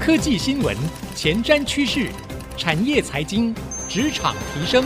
[0.00, 0.74] 科技新闻、
[1.14, 2.10] 前瞻趋势、
[2.56, 3.54] 产业财经、
[3.86, 4.82] 职场提升，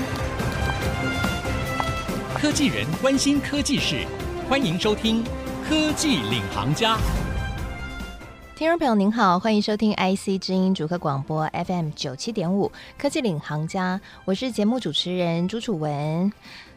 [2.35, 4.05] 科技人关心科技事，
[4.49, 5.23] 欢迎收听
[5.69, 6.97] 《科技领航家》。
[8.57, 12.67] 听众朋友您好，欢迎收听 IC 之音主客广播 FM 九七点五
[13.01, 16.33] 《科技领航家》，我是节目主持人朱楚文。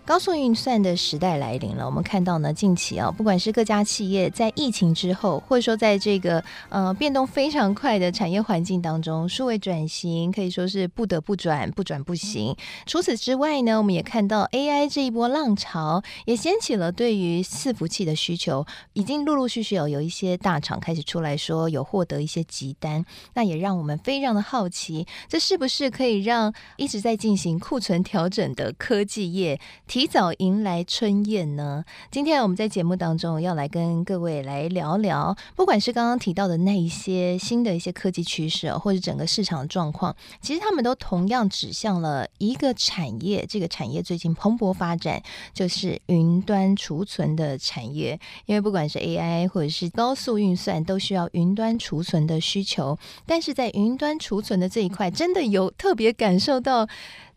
[0.07, 1.85] 高速运算的时代来临了。
[1.85, 12.55] 我们看到呢，近期啊，不管是各家企业在疫情之后，或者说在这个呃变动非常快的产业环境当中，数位转型可以说是不得不转，不转不行。
[12.85, 23.03] 除此之外呢，我们也看到 AI 这一波浪潮也掀起了对于伺服器的需求，已经陆陆续续有有一些大厂开始出来说有获得一些急单，
[23.33, 29.59] 那也让我们非常的好奇，这是不是可以让一直在进行库存调整的科技业
[29.97, 31.83] 提早迎来春宴呢？
[32.11, 43.43] 今天我们在节目当中要来跟各位来聊聊，不管是刚刚提到的那一些新的一些科技趋势，或者整个市场的状况，其实他们都同样指向了一个产业。
[43.49, 45.19] 这个产业最近蓬勃发展，
[45.51, 48.19] 就是云端储存的产业。
[48.45, 52.95] 因为不管是 AI 或者是高速运算，都需要云端储存的需求。
[53.25, 56.87] 但是在云端储存的这一块，真的有特别感受到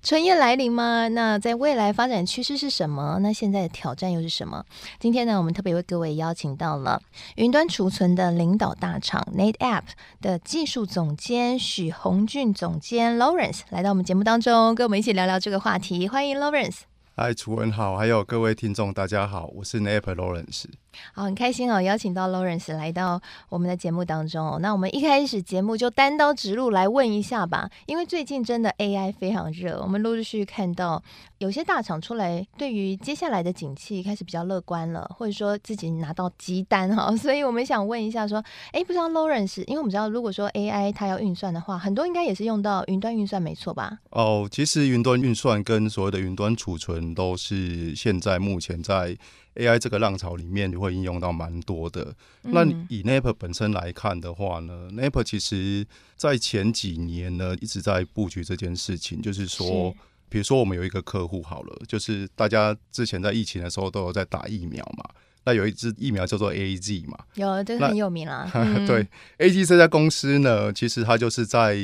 [0.02, 1.08] 春夜来临吗？
[1.08, 3.18] 那在未来发展趋势是什么？
[3.20, 4.64] 那现在的挑战又是什么？
[4.98, 7.02] 今天呢，我们特别为各位邀请到了
[7.36, 9.82] 云端储存的领导大厂 NetApp
[10.22, 16.08] 的技术总监许宏俊总监 Lawrence 来到我们节目当中，跟我们一起聊聊这个话题。
[16.08, 16.89] 欢迎 Lawrence。
[17.16, 20.64] 嗨，楚文好，还有各位听众，大家好，我是 NetApp Lawrence。
[21.12, 24.58] 好，很开心哦，邀请到 Lawrence 来到我们的节目当中哦。
[24.60, 31.00] 那我们一开始节目就单刀直入来问一下吧，因为最近真的 AI 非常热，我们陆陆续续看到
[31.38, 37.14] 有些大厂出来，对于接下来的景气开始比较乐观了，或者说自己拿到急单哈。
[37.16, 43.98] 所以我们想问一下，说，哎，不知道 Lawrence，因为我们知道，如果说 AI 它要运算的话，很多应该也是用到云端运算，没错吧？
[44.10, 49.16] 哦，其实云端运算跟所谓的云端储存都是现在目前在。
[49.56, 52.14] AI 这个浪潮里面，你会应用到蛮多的。
[52.42, 55.84] 那以 NetApp 本身来看的话呢，NetApp 其实
[56.16, 59.92] 在前几年呢一直在布局这件事情，就是说，
[60.28, 65.04] 比如说我们有一个客户好了，就是大家之前在疫情的时候都有在打疫苗嘛，
[65.44, 68.48] 那有一支疫苗叫做 AZ 嘛，有这个很有名啦。
[68.54, 69.04] 嗯、对
[69.38, 71.76] ，AZ 这家公司呢，其实它就是在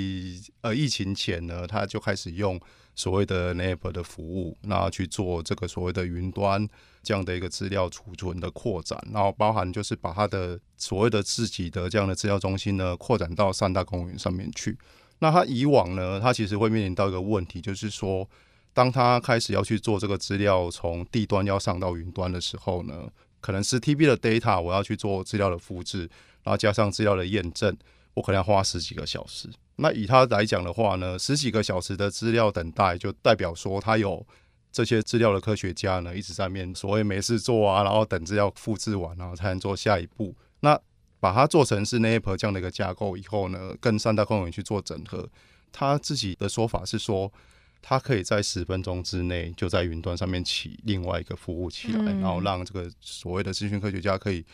[0.61, 2.59] 呃疫情前呢，它就开始用。
[2.97, 6.67] 所谓的 NetApp 的服务，那去做这个所谓的云端
[7.03, 14.77] 这样的一个资料储存的扩展，然后包含就是把它的所谓的自己的这样的资料中心呢扩展到三大公园上面去。
[15.19, 18.29] 那它以往呢，它其实会面临到一个问题，就是说，
[18.73, 23.09] 当它开始要去做这个资料从地端要上到云端的时候呢，
[23.41, 26.01] 可能是 TB 的 data 我要去做资料的复制，
[26.43, 27.77] 然后加上资料的验证，
[28.15, 29.51] 我可能要花十几个小时。
[29.77, 34.27] 那以他来讲的话呢，十几个小时的资料等待，就代表说他有
[34.73, 40.35] 这些资料的科学家呢，一直在面所谓没事做啊，然后等资料复制完，然后才能做下一步。
[40.61, 40.79] 那
[41.21, 45.29] 把它做成是 NetApp 这样的一个架构以后呢，跟三大公园去做整合，
[45.73, 47.31] 他自己的说法是说，
[47.83, 54.45] 他可以在十分钟之内就在云端上面起另外一个服务起来，嗯、然后让这个所谓的资讯科学家可以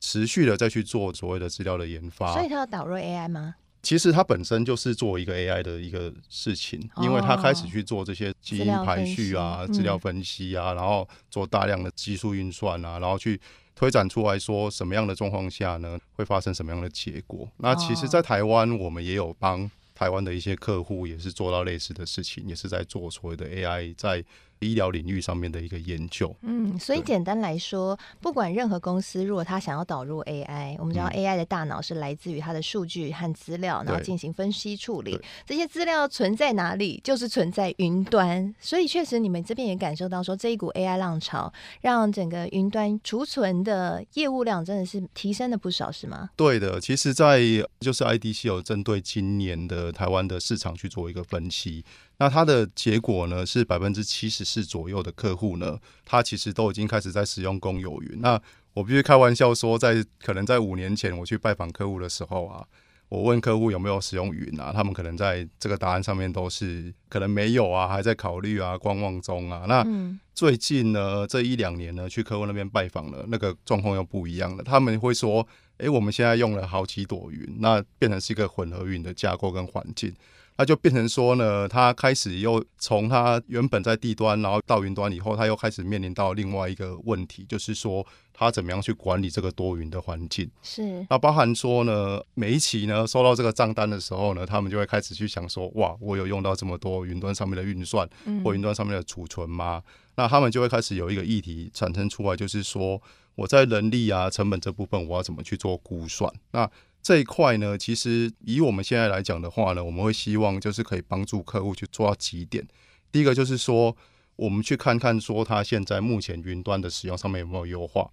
[0.00, 2.32] 持续的再去做所谓的资料的研发。
[2.32, 3.54] 所以他要导入 AI 吗？
[3.82, 13.40] 其实它本身就是做一个 AI 的一个事情，因为它开始去做这些基因排序啊、资料分析啊，然后做大量的技术运算啊，然后去
[13.74, 17.48] 推展出来说什么样的状况下呢，会发生什么样的结果。
[17.56, 24.24] 那其实，在台湾我们也有帮台湾的一些客户也是做到类似的事情，也是在做所谓的 AI 在。
[24.62, 35.20] 医疗领域上面的一个研究，嗯，所以简单来说，不管任何公司，如果他想要导入 AI，我们知道 AI 的大脑是来自于它的数据和资料，然后进行分析处理。
[35.44, 38.54] 这些资料存在哪里，就是存在云端。
[38.60, 46.30] 所以确实，你们这边也感受到说，这一股 AI 浪潮，让整个云端储存的业务量真的是提升了不少，是吗？
[46.36, 47.40] 对的，其实，在
[47.80, 51.84] 就是 IDC 有针对今年的台湾的市场去做一个分析。
[52.22, 58.20] 那它的结果呢，是百分之七十四左右的客户呢，他其实都已经开始在使用公有云。
[58.20, 58.40] 那
[58.74, 62.64] 我必须开玩笑说，在可能在五年前我去拜访客户的时候啊，
[63.08, 69.64] 我问客户有没有使用云啊，他们可能在这个答案上面都是可能没有啊，还在考虑啊，观望中啊。
[69.66, 69.84] 那
[70.32, 74.62] 最近呢，这一两年呢，去客户那边拜访了，那个状况又不一样了。
[74.62, 75.44] 他们会说，
[75.78, 80.14] 诶，我们现在用了好几朵云，那变成是一个混合云的架构跟环境。
[80.56, 90.48] 那就变成说呢，他开始又从他原本在地端，然后到云端以后，他又开始面临到另外一个问题，就是说他怎么样去管理这个多云的环境。
[90.62, 91.06] 是。
[91.08, 98.08] 那包含说呢，每一期呢收到这个账单的时候呢，他们就会开始去想说，哇，我有用到这么多云端上面的运算，
[98.44, 99.82] 或云端上面的储存吗？
[99.86, 99.92] 嗯。
[100.14, 103.00] 那他们就会开始有一个议题产生出来，就是说
[103.34, 106.30] 我在人力啊成本这部分，我要怎么去做估算？
[106.50, 106.70] 那
[107.02, 112.64] 这一块呢，其实以我们现在来讲的话呢，我们会希望就是可以帮助客户去做到几点。
[113.10, 113.96] 第一个就是说，
[114.36, 118.08] 我们去看看说他现在目前云端的使用上面有没有优化。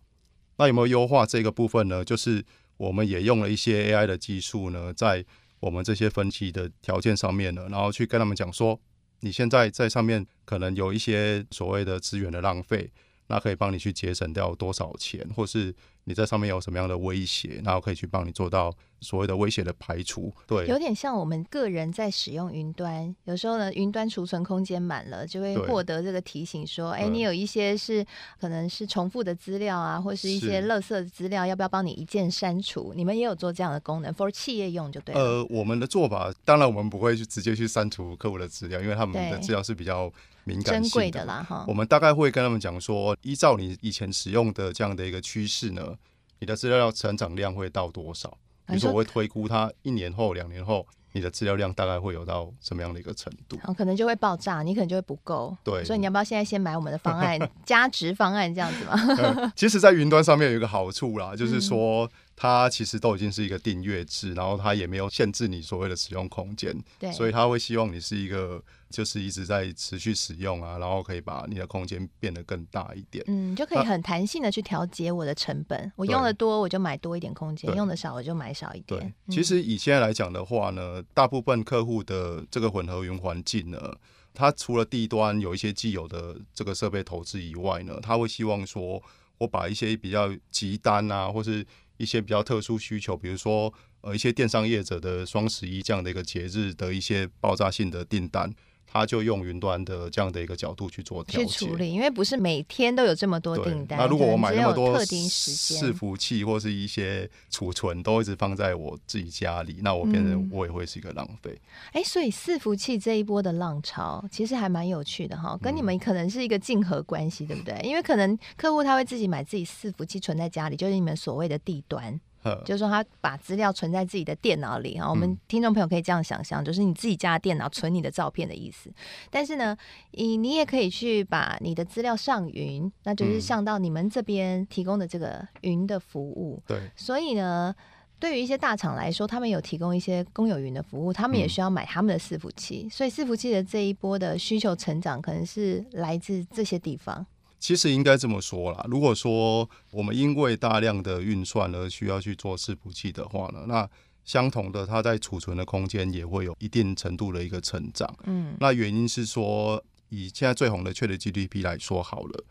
[0.57, 2.03] 那有没有优化这个部分呢？
[2.03, 2.43] 就是
[2.77, 5.23] 我们也用了一些 AI 的技术呢，在
[5.59, 8.81] 我们这些分析的条件上面呢，然后去跟他们讲说，
[9.19, 12.91] 你现在在上面可能有一些所谓的资源的浪费，
[13.27, 15.75] 那可以帮你去节省掉多少钱，或是。
[16.09, 20.33] 你在上面有什么样的威胁，然后可以去帮你做到所谓的威胁的排除。
[20.47, 28.03] 对，有点像我们个人在使用云端，有时候呢，云端储存空间满了，就会获得这个提醒说，哎，你有一些是
[28.41, 32.91] 可能是重复的资料啊，或是一些垃圾的资料，要不要帮你一键删除？
[32.95, 35.21] 你们也有做这样的功能，for 企业用就对了。
[35.21, 40.11] 呃，我们的做法，当然我们不会去直接去删除客户的资料，因为他们的资料是比较
[40.49, 41.63] 敏感，珍贵的啦哈。
[41.67, 45.95] 我们大概会跟他们讲说，依照你以前使用的这样的一个趋势呢。
[46.41, 48.29] 你的资料要成长量会到多少？
[48.65, 53.57] 比如说，我会推估它一年后、两年后，你的资料量大概会有到什么样的一个程度？
[53.73, 55.57] 可能就会爆炸，你可能就会不够。
[55.65, 58.93] 对，所以你要不要现在先买我们的方案，加值方案这样子嘛？
[59.17, 62.09] 嗯、 其实，在云端上面有一个好处啦，就是说。
[62.41, 79.13] 它其实都已经是一个订阅制，然后它也没有限制你所谓的使用空间，对，所以它会希望你是一个就是一直在持续使用啊，然后可以把你的空间变得更大一点，嗯，就可以很弹性的去调节我的成本，我用的多我就买多一点空间，用的少我就买少一点。
[79.27, 83.93] 对，其实以现在来讲的话呢，大部分客户的这个混合云环境呢，
[84.33, 89.03] 它除了地端有一些既有的这个设备投资以外呢，他会希望说
[89.39, 91.65] 我把一些比较急单啊，或是
[91.99, 98.51] 一些比较特殊需求，比如说呃一些电商业者的双十一这样的一个节日的一些爆炸性的订单。
[98.91, 103.99] 他就用云端的这样的一个角度去做调处理，因为不是每天都有这么多订单。
[103.99, 111.51] 那如果我买那么多特定时间伺服器或是一些储存都一直放在我自己家里，那我变成我也会是一个浪费。
[111.91, 117.79] 哎、嗯欸，所以伺服器这一波的浪潮其实还蛮有趣的哈，跟你们可能是一个竞合关系，对不对？
[117.83, 122.19] 因为可能客户他会自己买自己伺服器存在家里，就是你们所谓的地端。
[122.65, 125.09] 就是说，他把资料存在自己的电脑里啊。
[125.09, 128.91] 我们听众朋友可以这样想象，就是你自己家的电脑存你的照片的意思。
[129.29, 129.75] 但是呢，
[130.11, 136.61] 你你也可以去把你的资料上云，那就是上到你们这边提供的这个云的服务。
[136.65, 136.79] 对。
[136.95, 137.75] 所以呢，
[138.19, 142.87] 对于一些大厂来说，他们有提供一些公有云的服务，他们也需要买他们的伺服器。
[142.89, 147.25] 所以伺服器的这一波的需求成长，可能是来自这些地方。
[147.59, 153.89] 其实应该这么说啦，如果说我们因为大量的运算而需要去做伺服器的话呢，那
[154.23, 158.15] 相同的，它在储存的空间也会有一定程度的一个成长。
[158.23, 162.43] 嗯，那原因是说，以现在最红的 ChatGPT 来说好了，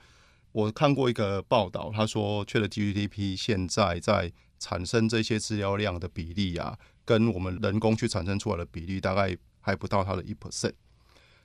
[0.53, 10.73] 我看过一个报道，他说 ChatGPT 现在在产生这些资料量的比例啊，跟我们人工去产生出来的比例大概还不到它的一 percent。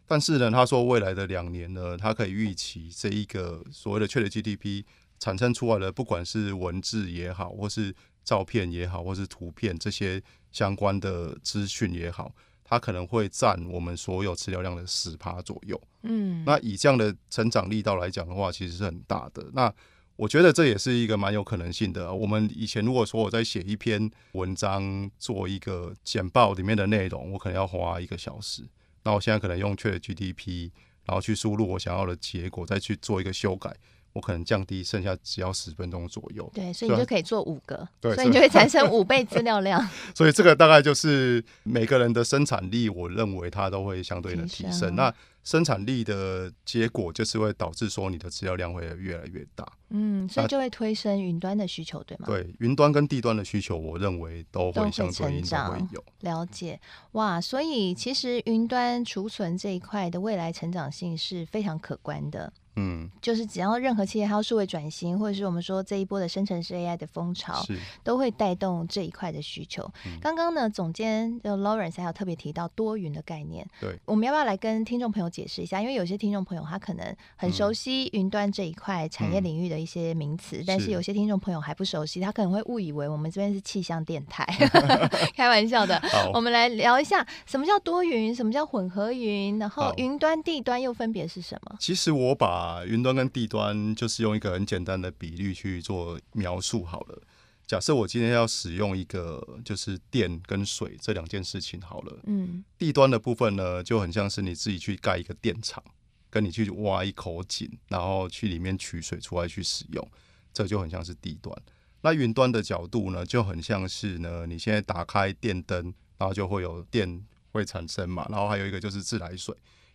[0.06, 4.84] 但是呢，他说未来的两年呢，他可以预期这一个所谓的 ChatGPT
[5.20, 10.22] 产生出来的，不管是文字也好，或是照片也好，或是图片这些
[10.52, 15.80] 相关的资讯也好，它可能会占我们所有资料量的十趴左右。
[16.04, 19.50] 嗯，那以这样的成长力道来讲的话，其实是很大的。
[19.54, 19.74] 那
[20.16, 22.13] 我觉得这也是一个蛮有可能性的。
[22.13, 28.63] 我们以前如果说我在写一篇文章，做一个简报里面的内容，我可能要花一个小时。
[29.03, 30.72] 那我现在可能用 ChatGPT，
[31.05, 33.75] 然后去输入我想要的结果，再去做一个修改，
[34.13, 36.50] 我可能降低剩下只要十分钟左右。
[36.53, 39.86] 对，所以你就可以做五个，对，所以你就会产生五倍资料量。
[40.15, 44.95] 所以这个大概就是每个人的生产力，我认为它都会相对的提升。
[44.95, 45.13] 那
[45.44, 52.26] 生产力的结果就是会导致说你的资料量会越来越大，嗯，所以就会推升云端的需求，对吗？
[52.28, 56.04] 对，云端跟地端的需求，我认为都会相对应的会有。
[56.22, 56.80] 了解，
[57.12, 62.52] 哇，所以其实云端储存这一块的未来成长性是非常可观的。
[62.75, 69.89] 嗯，就是只要任何企业它要数位转型，或者是我们说这一波的生成式 AI 的风潮，是都会带动这一块的需求。
[70.22, 75.82] 刚刚、嗯、呢，总监就 Lawrence 还有特别提到多云的概念，对，我们要不要来跟听众朋友解释一下？
[75.82, 84.46] 因为有些听众朋友他可能很熟悉云端这一块产业领域的一些名词，嗯、但是有些听众朋友还不熟悉，他可能会误以为我们这边是气象电台，
[85.36, 86.01] 开玩笑的。
[86.34, 91.75] 我们来聊一下什么叫多云，什么叫混合云，然后云端、地端又分别是什么？
[91.80, 97.22] 其实我把把云端跟地端就是用一个很简单的比率去做描述好了。
[97.67, 105.84] 假设我今天要使用一个就是电跟水这两件事情好了，嗯，地端的部分呢就很像是你自己去盖一个电厂，
[106.29, 110.12] 跟你去挖一口井，然后去里面取水出来去使用，
[110.53, 111.53] 这就很像是地端。
[112.01, 119.53] 那云端的角度呢就很像是呢，你现在打开电灯，然后就会有电会产生嘛，然后还有一个就是自来水。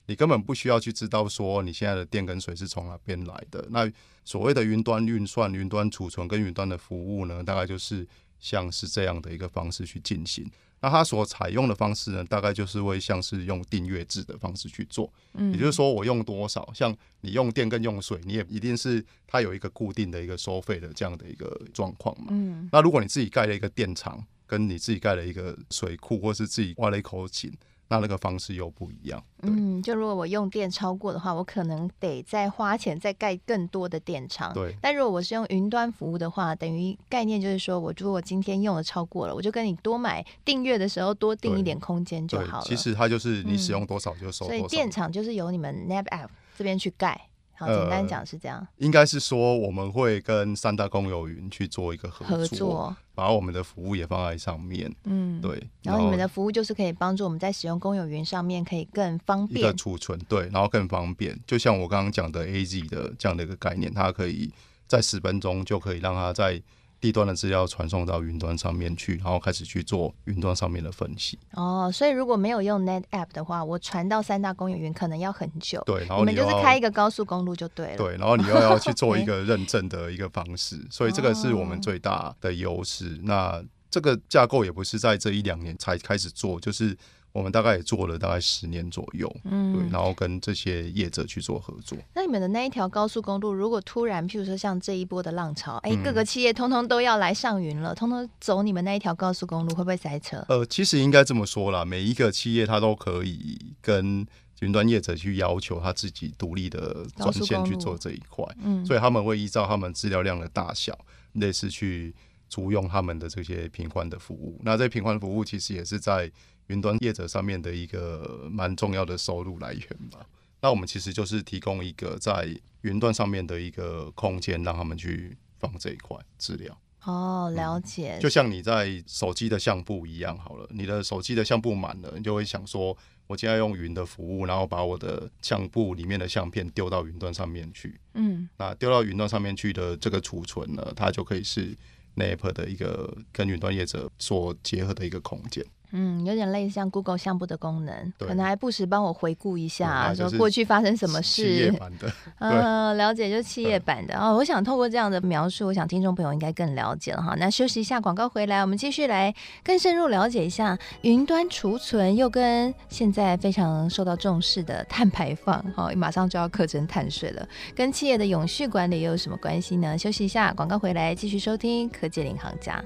[0.08, 3.64] 你根本不需要去知道说你现在的电跟水是从哪边来的。
[3.70, 3.90] 那
[4.24, 8.08] 所谓的云端运算、云端储存跟云端的服务呢，大概就是
[8.40, 10.50] 像是这样的一个方式去进行。
[10.80, 15.12] 那它所采用的方式呢，大概就是会像是用订阅制的方式去做。
[15.34, 22.28] 嗯，也就是说我用多少，像你用电跟用水，你也一定是它有一个固定的一个收费的这样的一个状况嘛。
[22.30, 27.52] 嗯，那如果你自己盖了一个电厂，跟你自己盖了一个水库，或是自己挖了一口井。
[27.88, 29.22] 那那个方式又不一样。
[29.42, 34.52] 嗯，就如果我用电超过的话，我可能得再花钱再盖更多的电厂。
[34.52, 34.76] 对。
[34.80, 42.64] 但如果我是用云端服务的话，等于概念就是说，我如果今天用的超过了，我就跟你多买订阅的时候多订一点空间就好了。
[42.64, 44.54] 其实它就是你使用多少就收多少。
[44.54, 44.58] 嗯。
[44.58, 47.28] 所以电厂就是由你们 NetApp 这边去盖。
[47.58, 48.60] 好，简单讲是这样。
[48.60, 54.94] 呃、应该是说，我们会跟三大公有云去做一个合作，合作，把我们的服务也放在上面。
[55.04, 55.50] 嗯，对。
[55.82, 59.58] 然后，然后你们的服务就是可以帮助我们在使用公有云上面可以更方便。
[59.58, 61.36] 一个储存，对，然后更方便。
[61.46, 64.52] 就像我刚刚讲的 AZ 的这样的一个概念，它可以
[64.86, 66.62] 在十分钟就可以让它在。
[67.00, 71.38] 地端的资料传送到云端上面去，然后开始去做云端上面的分析。
[71.52, 75.82] 哦，所以如果没有用 NetApp 的话，我传到三大公有云可能要很久。
[75.86, 77.96] 对，然后你，就是开一个高速公路就对了。
[77.96, 83.14] 对，然后你又要去做一个认证的一个方式，欸、所以这个是我们最大的优势。
[83.14, 86.96] 哦、那这个架构也不是在这一两年才开始做，就是。
[87.38, 91.96] 我们大概也做了大概十年左右，嗯，对，然后跟这些业者去做合作。
[92.14, 100.44] 那你们的那一条高速公路，如果突然，譬如说像这一波的浪潮，哎，各个企业通通都要来上云了，通通走你们那一条高速公路，会不会塞车？
[100.48, 104.26] 呃，其实应该这么说啦，每一个企业它都可以跟
[104.60, 110.98] 云端业者去要求他自己独立的专线去做这一块，嗯，所以他们会依照他们资料量的大小，
[111.34, 112.12] 类似去
[112.48, 114.60] 租用他们的这些平宽的服务。
[114.64, 116.32] 那这频宽服务其实也是在。
[116.68, 120.26] 云端业者上面的一个蛮重要的收入来源吧。
[120.60, 122.48] 那我们其实就是提供一个在
[122.80, 126.76] 云端上面的一个空间，让他们去放这一块资料。
[127.04, 128.18] 哦，了解。
[128.18, 132.94] 嗯，就像你在手机的相簿一样，好了，你的手机的相簿满了，你就会想说，
[133.28, 137.98] 我今天要用云的服务，然后把我的相簿里面的相片丢到云端上面去。
[138.14, 141.74] 嗯，那丢到云端上面去的这个储存呢，它就可以是
[142.16, 145.64] NetApp 的一个跟云端业者所结合的一个空间。
[145.92, 151.42] 嗯，有点类似像 Google 项目的功能，可能还不时帮我回顾一下，说过去发生什么事。
[151.42, 154.18] 企业版的， 嗯，了解，就是企业版的。
[154.18, 157.34] 哦，我想透过这样的描述，我想听众朋友应该更了解了哈。
[157.38, 169.96] 那休息一下，广告回来，我们继续来更深入了解一下云端储存，又跟现在非常受到重视的碳排放，哈，马上就要课征碳税了，跟企业的永续管理又有什么关系呢？
[169.96, 172.82] 休息一下，广告回来继续收听科技领航家。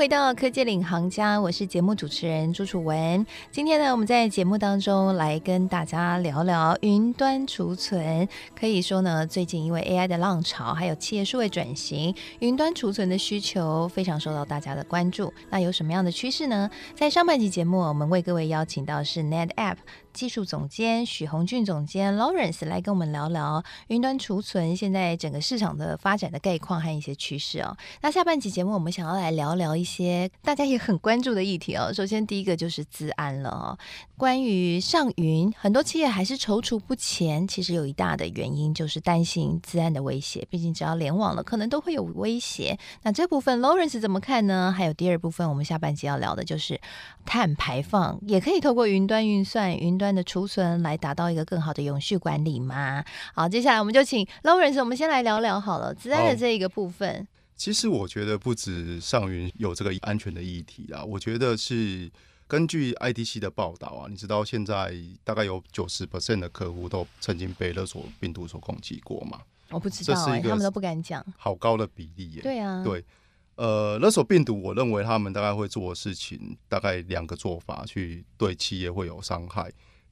[0.00, 3.26] 回到科技领航家，我是节目主持人朱楚文。
[3.50, 8.26] 今天呢，我们在节目当中来跟大家聊聊云端储存。
[8.58, 15.30] 可以说呢，最近因为 AI 的浪潮，还有企业数位转型，云端储存的需求非常受到大家的关注。
[15.50, 16.70] 那有什么样的趋势呢？
[16.94, 19.76] 在上半集节目，我们为各位邀请到是 NetApp。
[20.12, 27.76] 技术总监许宏俊总监 Lawrence 来跟我们聊聊云端储存现在整个市场的发展的概况和一些趋势哦。
[28.02, 31.92] 那下半集节目我们想要来聊聊一些大家也很关注的议题哦。
[31.92, 33.78] 首先第一个就是资安了哦。
[34.16, 40.46] 关于上云，很多企业还是踌躇不前，其实有一大的原因就是担心资安的威胁。
[40.50, 42.78] 毕竟只要联网了，可能都会有威胁。
[43.02, 44.74] 那这部分 Lawrence 怎么看呢？
[44.76, 46.78] 还有第二部分，我们下半集要聊的就是
[47.24, 49.99] 碳排放，也可以透过云端运算云。
[50.00, 53.04] 端的储存来达到一个更好的永续管理吗？
[53.34, 57.28] 好，接下来我们就请 Lawrence，我们先来聊聊好了，资安的这一个部分。
[57.54, 62.10] 其实我觉得不止上云有这个安全的议题啦，我觉得是
[62.46, 69.40] 根据 IDC 的报道啊，你知道现在大概有九十 percent 的客户都曾经被勒索病毒所攻击过吗？
[69.68, 71.24] 我不知道、欸，他们都不敢讲。
[71.36, 72.42] 好高的比例耶！
[72.42, 73.04] 对啊，对，
[73.54, 79.70] 呃，勒索病毒，我认为他们大概会做的事情，大概两个做法去对企业会有伤害。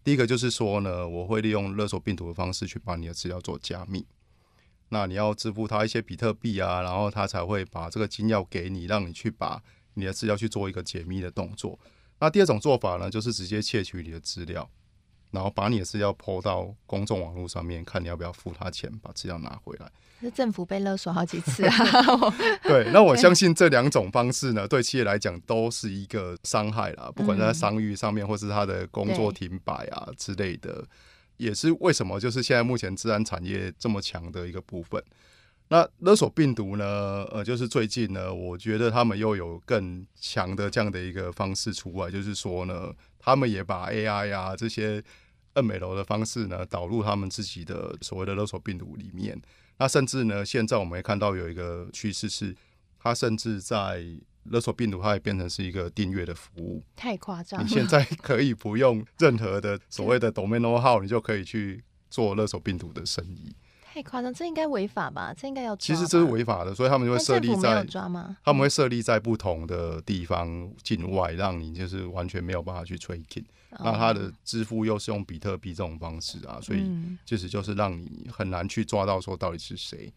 [0.09, 4.07] 第一个就是说呢，我会利用勒索病毒的方式去把你的资料做加密。
[4.89, 9.63] 那你要支付他一些比特币啊，然后他才会把这个金钥给你，让你去把
[9.93, 11.79] 你的资料去做一个解密的动作。
[12.21, 14.71] 那第二种做法呢，就是直接窃取你的资料，
[15.31, 19.93] 然后把你的资料抛到公众网络上面，看你要不要付他钱把资料拿回来。
[20.21, 21.75] 是政府被勒索好几次啊。
[22.65, 30.85] 对，那我相信这两种方式呢，对企业来讲都是一个伤害啦，不管在商誉上面，或是他的工作停摆啊之类的，
[31.37, 35.03] 也是为什么就是现在目前治安产业这么强的一个部分。
[35.71, 37.27] 那勒索病毒呢？
[37.31, 45.03] 呃，就是最近呢，我觉得他们又有更强的这样的一个方式出来，就是说呢，他们也把 AI 啊这些
[45.63, 49.39] 美楼的方式呢导入他们自己的所谓的勒索病毒里面。
[49.79, 52.55] 那甚至呢，现在我们也看到有一个趋势是，
[52.99, 54.05] 它甚至在
[54.45, 56.83] 勒索病毒，它也变成是一个订阅的服务。
[56.97, 57.63] 太夸张！
[57.65, 63.55] 你现在可以不用任何的 所谓的 domain know-how，你就可以去做勒索病毒的生意。
[63.85, 65.35] 太夸张，这应该违法吧？
[65.37, 65.79] 这应该要抓。
[65.79, 67.85] 其实这是违法的，所以他们就会设立在？
[68.45, 73.45] 他们会设立在不同的地方境外，让你就是完全没有办法去 tracking。
[73.71, 76.83] 那他的支付又是用比特币这种方式啊，所以
[77.27, 80.13] 其实就是让你很难去抓到说到底是谁。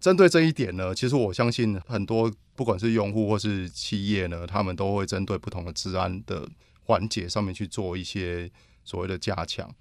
[0.00, 6.48] 针对这一点呢，其实我相信很多不管是用户或是企业呢，他们都会针对不同的治安的
[6.84, 8.50] 环节上面去做一些
[8.82, 9.72] 所谓的加强。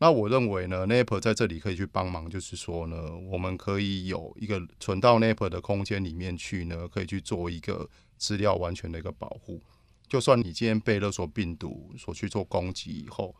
[0.00, 9.60] 那我认为呢，Naper 在这里可以去帮忙，就是说呢，我们可以有一个存到 Naper 的空间里面去呢，可以去做一个资料完全的一个保护。
[10.08, 13.34] 就算你今天被勒索病毒所去做攻击以后，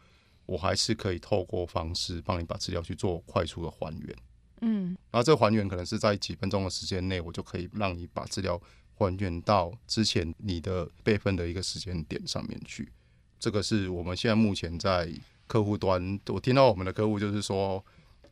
[0.47, 4.17] 我还是可以透过方式帮你把资料去做快速的还原。
[4.61, 8.61] 嗯，然后这还原可能是在几分钟的时间内，我就可以让你把资料
[8.95, 12.93] 还原到之前你的备份的一个时间点上面去。
[13.39, 15.11] 这个是我们现在目前在。
[15.49, 17.83] 客户端，我听到我们的客户就是说，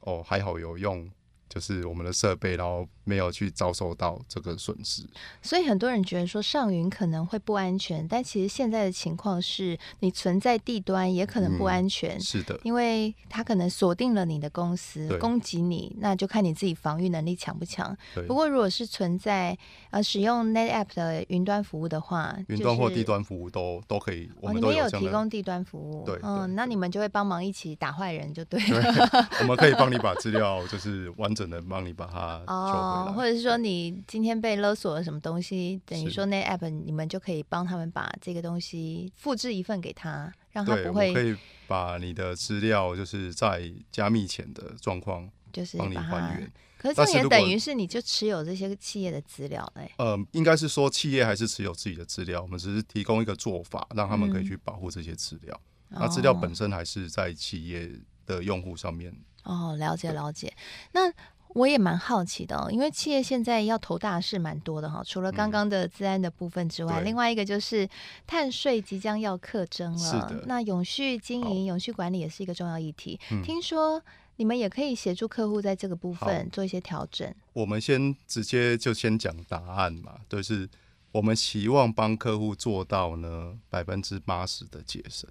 [0.01, 1.11] 哦，还好有用。
[1.49, 5.03] 就是我们的设备，然后没有去遭受到这个损失。
[5.41, 12.19] 所以很多人觉得说上云可能会不安全，但其实现在的情况是你存在地端也可能不安全。
[12.19, 17.97] 嗯、是的，因为他可能锁定了你的公司，攻击你，那就看你自己防御能力强不强。
[18.27, 19.57] 不过如果是存在
[19.91, 24.29] 呃使用 NetApp 的云端服务的话，云端或地端服务都都可以。
[24.41, 28.83] 我们都有、哦、有提供地端服务，对，嗯，那你们就会帮忙一起打坏人，就对了。
[28.83, 31.37] 对，我们可以帮你把资料就是完。
[31.47, 41.15] 只能帮你把它哦，或者是说你今天被勒索了什么东西，等于说那 app 你们就可以帮他们把这个东西复制一份给他，让他不会。
[41.15, 41.37] 可以
[41.69, 46.53] 把你的资料就是在加密前的状况，就是帮你还原。
[46.77, 49.89] 可是这也等于是你就持有这些企业的资料嘞？
[49.99, 55.61] 呃，应该是说企业还是持有自己的资料，我们只是提供一个做法，让他们可以去保护这些资料。
[55.91, 57.89] 嗯、那资料本身还是在企业
[58.27, 59.17] 的用户上面。
[59.45, 60.53] 哦，了解了解。
[60.93, 61.09] 那
[61.51, 65.03] 我也蛮好奇的哦，因为企业现在要投大的事蛮多的哈。
[65.05, 67.89] 除了刚刚的资安的部分之外，嗯、另外一个就是
[68.27, 70.43] 碳税即将要课征了。
[70.47, 73.19] 那永续经营、永续管理也是一个重要议题。
[73.31, 74.03] 嗯、听说
[74.37, 77.35] 你们也可以协助客户在这个部分做一些调整。
[77.55, 80.69] 我们先直接就先讲答案嘛，就是
[81.13, 85.31] 我们希望帮客户做到呢百分之八十的节省。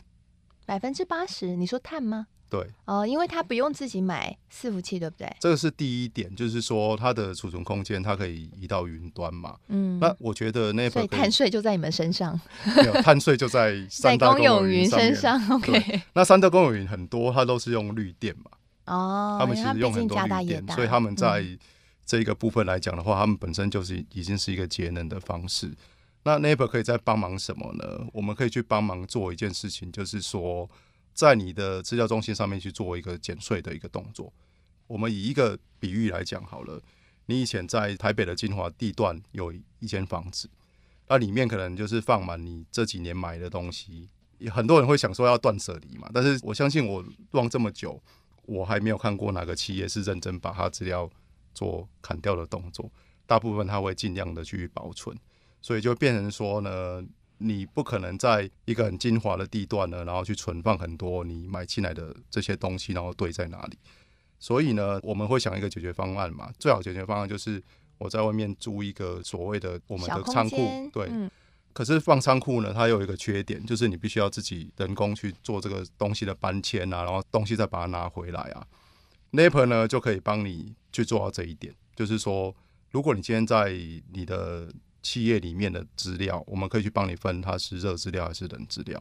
[0.65, 1.55] 百分之八十？
[1.55, 2.25] 你说碳吗？
[2.55, 5.35] 对哦、呃，因为他不用自己买伺服器，对不对？
[5.39, 9.57] 这个是第一点，就是说它的储存空间它可以移到云端嘛。
[9.67, 12.39] 嗯，那我觉得那所以碳税就在你们身上，
[12.77, 15.41] 没有碳税就在三大 公有云身上。
[15.51, 18.51] OK，那三大公有云很多，它都是用绿电嘛。
[18.85, 21.43] 哦，他们其实用很多绿电，所以他们在
[22.05, 25.71] 这个部分来讲的话，嗯、他们本身就是已经是一个节能的方式。
[26.23, 28.07] 那 Naper 可以在帮忙什么呢？
[28.13, 30.69] 我们可以去帮忙做一件事情，就是说。
[31.15, 34.31] 在你的资料中心上面去做一个减税的一个动作。
[34.85, 36.79] 我们以一个比喻来讲好了，
[37.27, 40.49] 你以前在台北的金华地段有一间房子，
[41.07, 44.09] 那里面可能就是放满你这几年买的东西。
[44.51, 47.99] 很多人会想说要断舍离嘛，但是我相信我逛这么久，
[48.43, 51.09] 我还没有看过哪个企业是认真把它资料
[51.53, 52.91] 做砍掉的动作。
[53.25, 55.17] 大部分他会尽量的去保存，
[55.61, 57.01] 所以就变成说呢。
[57.37, 63.77] 你不可能在一个很精华的地段呢，然后去存放很多你买进来的这些东西，然后堆在哪里？
[64.39, 66.51] 所以呢，我们会想一个解决方案嘛。
[66.59, 67.61] 最好解决方案就是
[67.97, 71.09] 我在外面租一个所谓的我们的仓库，对，
[71.73, 78.65] 可是放仓库呢，它有一个缺点，就是你必须要自己人工去做这个东西的搬迁啊，然后东西再把它拿回来啊。
[79.31, 82.55] Napr 呢就可以帮你去做到这一点，就是说，
[82.91, 83.71] 如果你今天在
[84.13, 84.69] 你的
[85.05, 88.99] 企业里面的资料，我们可以去帮你分它是热资料还是冷资料。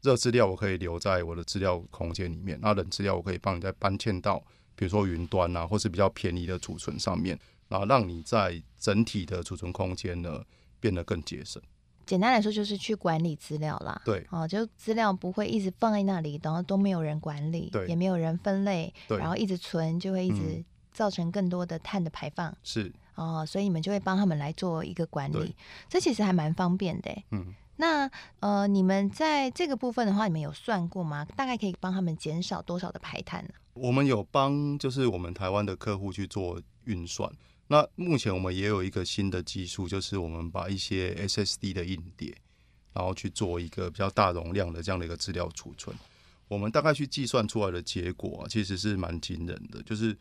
[0.00, 4.38] 热资料我可以留在我的资料空间里面，那冷资料我可以帮你再搬迁到，
[4.76, 7.36] 比如说云端啊，或是比较便宜的储存上面，
[7.68, 10.44] 然后让你在整体的储存空间呢
[10.78, 11.60] 变得更节省。
[12.06, 14.00] 简单来说，就是去管理资料啦。
[14.04, 22.54] 对，哦，就资料不会一直放在那里，然后都没有人管理，对，也没有人分类，对，然后一直存，就会一直造成更多的碳的排放。
[22.62, 25.54] 是哦，所以你们就会帮他们来做一个管理，
[25.88, 27.10] 这其实还蛮方便的。
[27.30, 27.54] 嗯。
[27.76, 31.26] 那呃，你们在这个部分的话，你们有算过吗？
[31.34, 33.50] 大概可以帮他们减少多少的排碳呢？
[33.72, 37.28] 我们有帮，就是我们台湾的客户去做运算。
[37.66, 42.32] 那目前我们也有一个新的技术，就是我们把一些 SSD 的硬碟，
[42.92, 45.96] 然后去做一个比较大容量的这样的一个资料储存。
[46.46, 49.82] 我们大概去计算出来的结果啊，其实是蛮惊人的。
[49.82, 50.16] 就是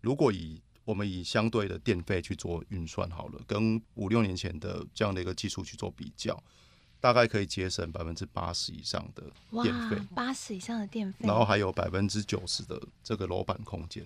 [0.00, 6.42] 如果以我们以相对的电费去做运算好了，跟五六年前的这样的一个技术去做比较。
[6.98, 9.22] 大概可以节省百分之八十以上的
[9.62, 14.02] 电费，八十以上的电费，然后还有百分之九十的这个楼板空间。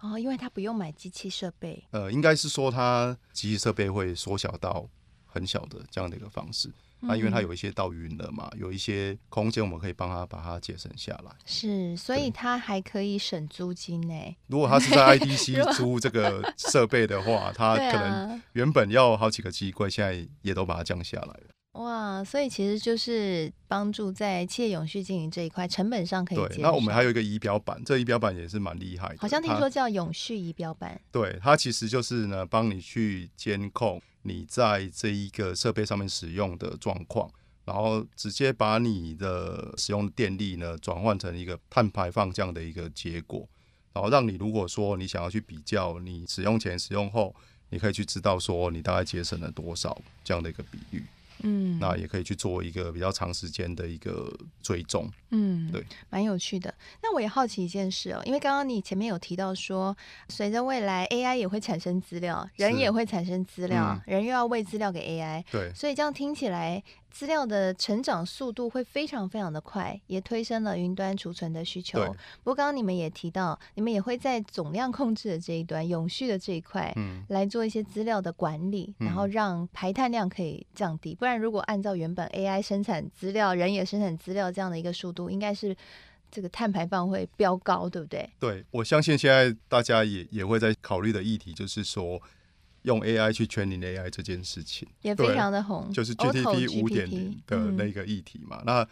[0.00, 1.82] 哦，因为它不用买机器设备。
[1.92, 4.86] 呃，应该是说它机器设备会缩小到
[5.24, 6.70] 很小的这样的一个方式。
[7.00, 11.30] 那、因为它有一些到云了嘛，有一些空间我们可以帮他把它节省下来。
[11.44, 14.14] 是，所以它还可以省租金呢。
[14.46, 21.42] 如果他是在 IDC 租这个设备的话，他可能原本要好几个机柜，现在也都把它降下来了。
[21.72, 26.38] 哇，所以其实就是帮助在企业永续经营这一块成本上可以。
[26.38, 29.16] 对，那我们还有一个仪表板，这仪表板也是蛮厉害的。
[29.18, 30.98] 好像听说叫永续仪表板。
[31.12, 37.30] 对，它其实就是呢，帮你去监控你在这一个设备上面使用的状况，
[37.64, 43.48] 然后直接把你的使用电力呢转换成一个碳排放这样的一个结果，
[43.92, 47.34] 然后让你如果说你想要去比较你使用前、使用后，
[47.70, 51.04] 你可以去知道说你大概节省了多少这样的一个比率。
[51.46, 55.08] 嗯，那也可以去做一个比较长时间的一个追踪。
[55.30, 56.74] 嗯，对，蛮有趣的。
[57.02, 59.96] 那我也好奇一件事哦，因为刚刚你前面有提到说，
[60.28, 66.82] 随着未来 AI 也会产生资料，人也会产生资料，嗯，人又要喂资料给 AI，对，所以这样听起来。
[67.16, 71.98] 资料的成长速度会非常非常的快，也推升了云端储存的需求。
[72.44, 81.14] 不过刚刚你们也提到，你们也会在总量控制的这一端、永续的这一块，嗯，来做一些资料的管理，然后让排碳量可以降低。
[81.14, 85.74] 不然，如果按照原本 AI 生产资料、人也生产资料这样的一个速度，应该是
[86.30, 88.28] 这个碳排放会飙高，对不对？
[88.38, 92.20] 对，我相信现在大家也也会在考虑的议题就是说。
[92.86, 98.58] 用 AI 去 training AI 这件事情也非常的红，就是 GTP 五点零的那个议题嘛。
[98.60, 98.88] 嗯、那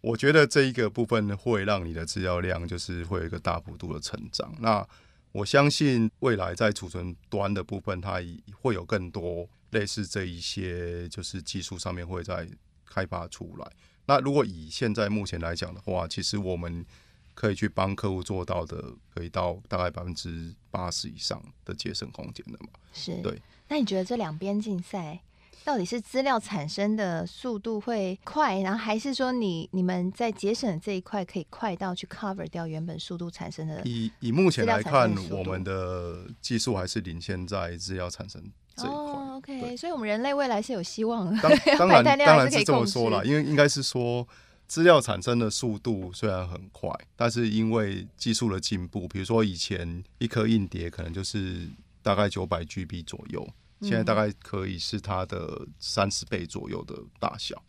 [0.00, 4.54] 我觉得这一个部分会让你的资料量就是会有一个大幅度的成长。
[4.60, 4.86] 那
[5.32, 8.14] 我相信未来在储存端的部分，它
[8.60, 12.48] 会有更多类似这一些就是技术上面会在
[12.86, 13.70] 开发出来。
[14.06, 16.84] 那如果以现在目前来讲的话，其实我们。
[17.34, 18.82] 可以去帮客户做到的，
[19.14, 22.68] 可以到大概百分之八十以上的节省空间的嘛？
[22.92, 23.42] 是，对。
[23.68, 25.20] 那你觉得这两边竞赛，
[25.64, 33.82] 到底是资料产生的速度会快，然后还是说你你们在节省这一块可以快到去 cover 掉原本速度产生的？
[33.84, 38.40] 以以目前来看，我们的技术还是领先在资料产生
[38.76, 38.96] 这一块。
[38.96, 41.40] 哦，OK，所以我们人类未来是有希望的。
[41.40, 44.26] 当当然 当然是这么说了，因为应该是说。
[44.66, 51.68] 资料产生的速度虽然很快，但是因为技术的进步，比如说以前一颗硬碟可能就是
[52.02, 53.46] 大概九百 GB 左右，
[53.82, 57.62] 现在大概可以是它的三十倍左右的大小。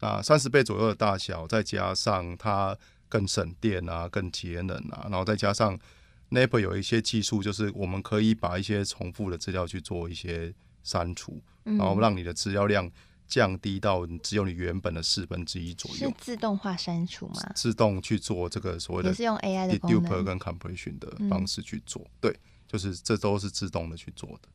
[0.00, 2.76] 那三十倍左右的大小，再加上它
[3.08, 5.78] 更省电啊，更节能啊，然后再加上
[6.30, 12.90] Napr 有一些技术，就是我们可以把一些重复的资料去做一些删除，然后让你的资料量。
[13.26, 17.52] 降低到只有你原本的四分之一左右，是自动化删除吗？
[17.54, 22.02] 自动去做这个所谓的，也是用 AI 的功能跟 compression 的方式去做。
[22.02, 22.36] 嗯、对，
[22.68, 24.48] 就是这都是自动的去做的。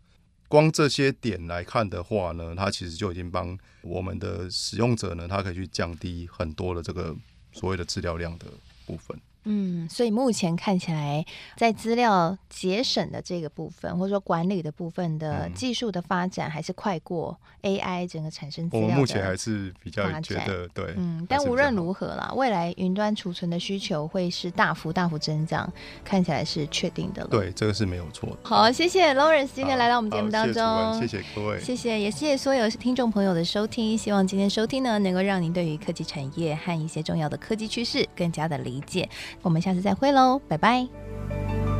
[0.47, 7.15] 光这些点来看的话呢，它其实就已经帮我们的使用者呢，它可以去降低很多的这个
[7.53, 8.45] 所谓的资料量的
[8.86, 9.17] 部分。
[9.43, 11.25] 嗯，所以目前看起来，
[11.58, 18.86] 在资料节省的这个部分，或者说管理的部分的技术的发展，还是快过 AI 整个产生资料。
[18.86, 25.71] 我们目前还是比较觉得对，嗯，但无论如何啦，未来云端储存的需求会是大幅大幅增长，
[26.04, 27.30] 看起来是确定的了。
[27.30, 28.38] 对，这个是没有错的。
[28.43, 33.97] 好，谢谢 Lawrence 今天来到我们节目当中，谢谢各位，谢谢，也谢谢所有听众朋友的收听。
[33.97, 39.10] 希望今天收听呢，能够让您对于科技产业和一些重要的科技趋势更加的理解。
[39.41, 41.70] 我们下次再会喽拜拜。